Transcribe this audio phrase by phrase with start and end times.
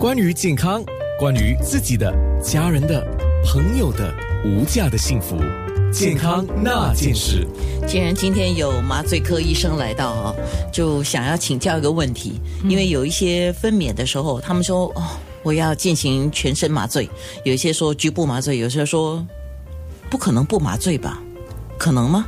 [0.00, 0.82] 关于健康，
[1.16, 3.06] 关于自己的、家人的、
[3.44, 4.12] 朋友的
[4.44, 5.36] 无价的幸福，
[5.92, 7.46] 健康那件事。
[7.86, 10.34] 既然今天有麻醉科医生来到啊，
[10.72, 15.04] 就想要请教一个问题，因为有一些分娩的时候，他们说哦，
[15.44, 17.08] 我要进行全身麻醉，
[17.44, 19.24] 有一些说局部麻醉，有些说
[20.10, 21.22] 不可能不麻醉吧？
[21.78, 22.26] 可能吗？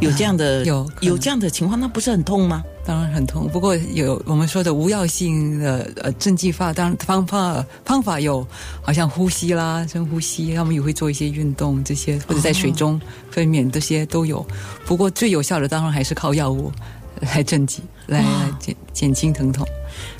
[0.00, 2.64] 有这样的、有有这样的情况，那不是很痛吗？
[2.90, 8.44] 当然很痛，不过有我们说的无药性的呃镇静法，当然方法方法有，
[8.82, 13.00] 好像呼吸啦、深呼吸，他们也会做一些运动，这些或者在水中
[13.30, 14.44] 分娩，这些都有。
[14.84, 16.72] 不过最有效的当然还是靠药物
[17.20, 18.24] 来镇静，来
[18.58, 19.64] 减减轻疼痛。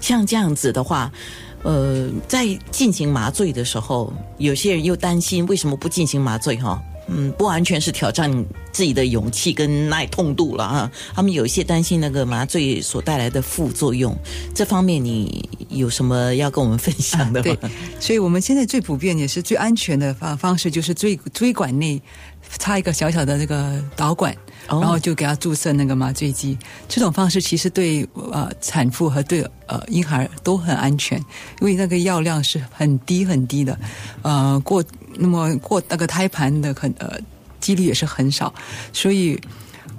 [0.00, 1.10] 像这样子的话，
[1.64, 6.80] 呃，在进行麻醉的时候，有些人又担心为什么不进行麻醉哈？
[7.12, 8.30] 嗯，不完全是挑战
[8.72, 10.90] 自己的勇气跟耐痛度了啊。
[11.14, 14.16] 他们有一些担心那个麻醉所带来的副作用，
[14.54, 17.56] 这方面你有什么要跟我们分享的吗？
[17.60, 22.00] 对，所以我们现在最普遍也是最安全的方方式，就是椎椎 管内
[22.58, 24.32] 插一个小小的那个导管，
[24.68, 26.56] 哦然后就给他注射那个麻醉剂。
[26.88, 31.18] 这种方式其实对呃产妇和对呃婴孩都很安全，
[31.60, 33.78] 因为那个药量是很低很低的，
[34.22, 34.82] 呃过
[35.20, 37.18] 那么过那个胎盘的很呃
[37.60, 38.52] 几率也是很少，
[38.92, 39.38] 所以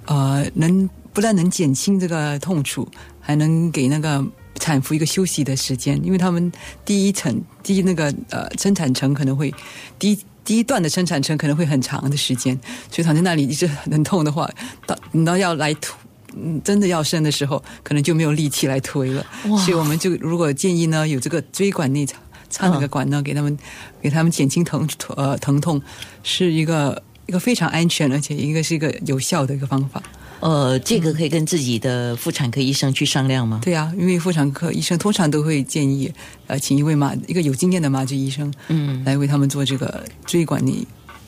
[0.06, 2.88] 呃能不但能减轻这个痛楚，
[3.20, 6.52] 还能给那个产妇一个休息的时间，因为他们
[6.84, 9.54] 第一层第一那个呃生产层可能会
[10.00, 14.50] 第一第一段的生产程可能会很长的时间，所以躺在那里一直很痛的话，
[14.88, 15.96] 到等到要来吐。
[16.34, 19.26] 嗯，真的要生的时候，可能就没有力气来推了。
[19.44, 22.06] 所以我们就如果建议呢，有这个椎管内
[22.52, 23.58] 插插那个管呢，给他们
[24.02, 25.82] 给他们减轻疼呃疼痛，
[26.22, 30.04] 是一个一个非常安全，而且一个是一个有效的一个方法。
[30.42, 33.60] 呃，这个可以跟自己的妇产科医生去商量吗？
[33.64, 36.12] 对呀、因为妇产科医生通常都会建议，
[36.48, 40.84] 呃，请一位麻一个有经验的麻醉医生嗯，来为他们做这个椎管内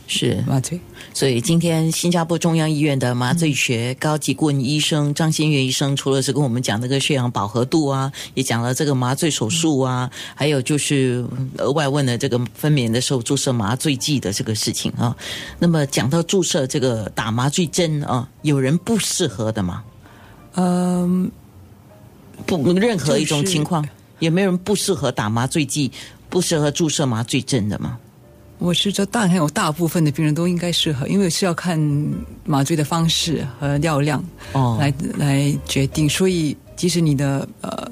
[0.07, 0.43] 是。
[0.47, 0.79] 麻醉。
[1.13, 15.15] 所以今天新加坡中央医院的麻醉学高级顾问医生张新月医生，除了是跟我们讲那个血氧饱和度啊，也讲了这个麻醉手术啊，还有就是嗯额外问了这个分娩的时候注射麻醉剂的这个事情啊。
[15.59, 19.83] 那么讲到注射这个打麻醉针啊，有人不适合的吗？
[20.55, 21.31] 嗯、
[22.45, 23.87] 不，任何一种就是情况，
[24.19, 25.91] 有没有人不适合打麻醉剂、
[26.29, 27.97] 不适合注射麻醉针的吗？
[28.59, 31.77] 我是说，大概有大部分的病人都应该适合，因为是要看
[32.45, 36.07] 麻醉的方式和药量哦来、来决定。
[36.07, 37.82] 所以，即使你的呃，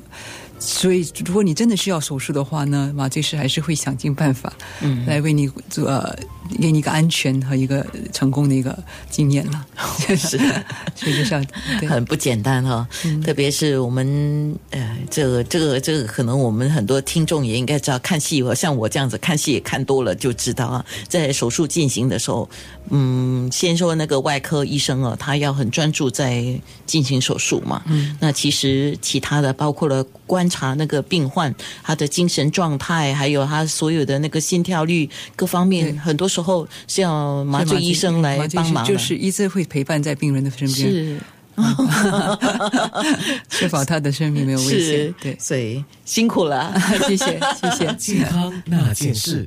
[0.62, 5.06] 所以如果你真的需要手术的话呢，麻醉师还是会想尽办法，嗯。
[5.08, 6.16] 来为你做呃，
[6.62, 8.78] 给你一个安全和一个成功的一个
[9.10, 9.66] 经验了。
[10.16, 10.38] 是。
[10.96, 12.88] 所以就是要很不简单哈、
[13.26, 22.48] 特别是我们呃，这个这个这个，可能我们很多听众也应该知道，看戏像我这样子看戏也看多了，就知道啊，在手术进行的时候，
[22.90, 26.54] 嗯，先说那个外科医生啊，他要很专注在
[26.86, 41.18] 进行手术嘛，嗯，那其实其他的包括了观察那个病患他的精神状态，还有他所有的那个心跳率各方面，很多时候是要麻醉医生来帮忙就是一直会陪伴在病人的身边，是。
[43.50, 46.74] 确保他的生命没有危险。，对，所以辛苦了。
[47.06, 47.94] 谢谢，谢谢。
[47.98, 49.46] 健康那件事。